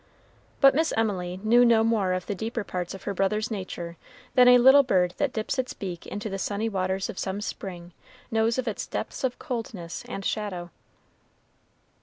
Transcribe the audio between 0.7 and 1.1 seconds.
Miss